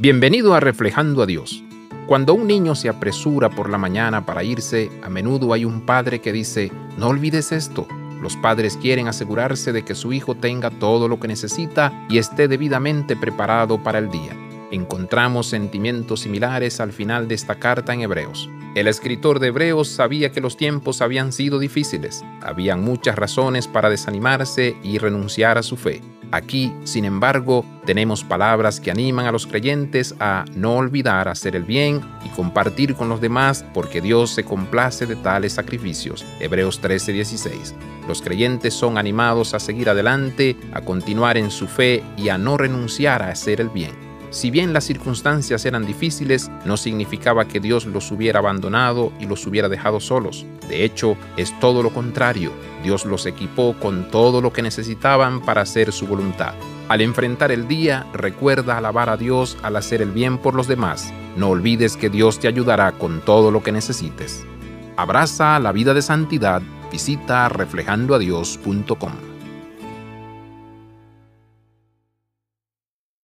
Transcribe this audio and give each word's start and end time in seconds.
Bienvenido 0.00 0.54
a 0.54 0.60
Reflejando 0.60 1.24
a 1.24 1.26
Dios. 1.26 1.64
Cuando 2.06 2.32
un 2.32 2.46
niño 2.46 2.76
se 2.76 2.88
apresura 2.88 3.50
por 3.50 3.68
la 3.68 3.78
mañana 3.78 4.24
para 4.24 4.44
irse, 4.44 4.92
a 5.02 5.08
menudo 5.08 5.52
hay 5.52 5.64
un 5.64 5.80
padre 5.86 6.20
que 6.20 6.32
dice, 6.32 6.70
no 6.96 7.08
olvides 7.08 7.50
esto. 7.50 7.88
Los 8.22 8.36
padres 8.36 8.76
quieren 8.76 9.08
asegurarse 9.08 9.72
de 9.72 9.84
que 9.84 9.96
su 9.96 10.12
hijo 10.12 10.36
tenga 10.36 10.70
todo 10.70 11.08
lo 11.08 11.18
que 11.18 11.26
necesita 11.26 12.06
y 12.08 12.18
esté 12.18 12.46
debidamente 12.46 13.16
preparado 13.16 13.82
para 13.82 13.98
el 13.98 14.08
día. 14.08 14.36
Encontramos 14.70 15.48
sentimientos 15.48 16.20
similares 16.20 16.78
al 16.78 16.92
final 16.92 17.26
de 17.26 17.34
esta 17.34 17.56
carta 17.56 17.92
en 17.92 18.02
Hebreos. 18.02 18.48
El 18.76 18.86
escritor 18.86 19.40
de 19.40 19.48
Hebreos 19.48 19.88
sabía 19.88 20.30
que 20.30 20.40
los 20.40 20.56
tiempos 20.56 21.02
habían 21.02 21.32
sido 21.32 21.58
difíciles, 21.58 22.24
habían 22.40 22.84
muchas 22.84 23.16
razones 23.16 23.66
para 23.66 23.90
desanimarse 23.90 24.76
y 24.84 24.98
renunciar 24.98 25.58
a 25.58 25.64
su 25.64 25.76
fe. 25.76 26.02
Aquí, 26.30 26.72
sin 26.84 27.04
embargo, 27.04 27.64
tenemos 27.86 28.22
palabras 28.22 28.80
que 28.80 28.90
animan 28.90 29.26
a 29.26 29.32
los 29.32 29.46
creyentes 29.46 30.14
a 30.20 30.44
no 30.54 30.76
olvidar 30.76 31.28
hacer 31.28 31.56
el 31.56 31.64
bien 31.64 32.02
y 32.24 32.28
compartir 32.30 32.94
con 32.94 33.08
los 33.08 33.20
demás 33.20 33.64
porque 33.72 34.00
Dios 34.00 34.30
se 34.30 34.44
complace 34.44 35.06
de 35.06 35.16
tales 35.16 35.54
sacrificios. 35.54 36.26
Hebreos 36.40 36.80
13:16. 36.82 37.74
Los 38.06 38.22
creyentes 38.22 38.74
son 38.74 38.98
animados 38.98 39.54
a 39.54 39.60
seguir 39.60 39.88
adelante, 39.88 40.56
a 40.72 40.82
continuar 40.82 41.36
en 41.36 41.50
su 41.50 41.66
fe 41.66 42.02
y 42.16 42.28
a 42.28 42.38
no 42.38 42.56
renunciar 42.56 43.22
a 43.22 43.30
hacer 43.30 43.60
el 43.60 43.68
bien. 43.68 44.07
Si 44.30 44.50
bien 44.50 44.72
las 44.72 44.84
circunstancias 44.84 45.64
eran 45.64 45.86
difíciles, 45.86 46.50
no 46.64 46.76
significaba 46.76 47.46
que 47.46 47.60
Dios 47.60 47.86
los 47.86 48.10
hubiera 48.10 48.40
abandonado 48.40 49.12
y 49.18 49.26
los 49.26 49.46
hubiera 49.46 49.68
dejado 49.68 50.00
solos. 50.00 50.44
De 50.68 50.84
hecho, 50.84 51.16
es 51.36 51.58
todo 51.60 51.82
lo 51.82 51.90
contrario. 51.90 52.52
Dios 52.82 53.06
los 53.06 53.24
equipó 53.24 53.74
con 53.80 54.10
todo 54.10 54.40
lo 54.42 54.52
que 54.52 54.62
necesitaban 54.62 55.40
para 55.40 55.62
hacer 55.62 55.92
su 55.92 56.06
voluntad. 56.06 56.54
Al 56.88 57.00
enfrentar 57.00 57.52
el 57.52 57.68
día, 57.68 58.06
recuerda 58.12 58.76
alabar 58.76 59.08
a 59.08 59.16
Dios 59.16 59.56
al 59.62 59.76
hacer 59.76 60.02
el 60.02 60.10
bien 60.10 60.38
por 60.38 60.54
los 60.54 60.68
demás. 60.68 61.12
No 61.36 61.48
olvides 61.48 61.96
que 61.96 62.10
Dios 62.10 62.38
te 62.38 62.48
ayudará 62.48 62.92
con 62.92 63.20
todo 63.20 63.50
lo 63.50 63.62
que 63.62 63.72
necesites. 63.72 64.44
Abraza 64.96 65.58
la 65.58 65.72
vida 65.72 65.94
de 65.94 66.02
santidad. 66.02 66.60
Visita 66.90 67.48
reflejandoadios.com. 67.48 69.37